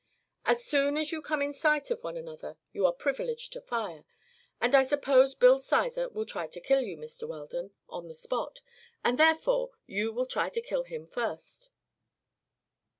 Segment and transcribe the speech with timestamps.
[0.45, 4.03] As soon as you come in sight of one another you are privileged to fire,
[4.59, 7.27] and I suppose Bill Sizer will try to kill you, Mr.
[7.27, 8.61] Weldon, on the spot,
[9.03, 11.69] and therefore you will try to kill him first."